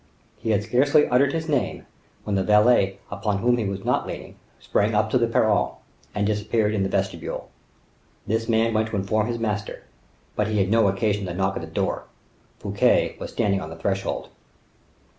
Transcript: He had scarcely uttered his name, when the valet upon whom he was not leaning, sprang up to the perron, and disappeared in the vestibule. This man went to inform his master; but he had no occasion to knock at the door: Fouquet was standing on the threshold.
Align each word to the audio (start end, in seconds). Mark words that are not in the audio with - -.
He 0.39 0.49
had 0.49 0.63
scarcely 0.63 1.05
uttered 1.09 1.31
his 1.31 1.47
name, 1.47 1.85
when 2.23 2.35
the 2.35 2.43
valet 2.43 2.97
upon 3.11 3.37
whom 3.37 3.57
he 3.57 3.65
was 3.65 3.85
not 3.85 4.07
leaning, 4.07 4.35
sprang 4.59 4.95
up 4.95 5.11
to 5.11 5.19
the 5.19 5.27
perron, 5.27 5.73
and 6.15 6.25
disappeared 6.25 6.73
in 6.73 6.81
the 6.81 6.89
vestibule. 6.89 7.51
This 8.25 8.49
man 8.49 8.73
went 8.73 8.87
to 8.89 8.95
inform 8.95 9.27
his 9.27 9.37
master; 9.37 9.83
but 10.35 10.47
he 10.47 10.57
had 10.57 10.71
no 10.71 10.87
occasion 10.87 11.27
to 11.27 11.35
knock 11.35 11.55
at 11.55 11.61
the 11.61 11.67
door: 11.67 12.05
Fouquet 12.57 13.15
was 13.19 13.31
standing 13.31 13.61
on 13.61 13.69
the 13.69 13.75
threshold. 13.75 14.29